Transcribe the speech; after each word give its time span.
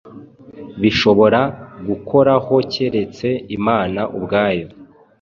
bishobora 0.81 1.41
gukorahokeretse 1.87 3.27
Imana 3.57 4.01
ubwayo 4.17 4.67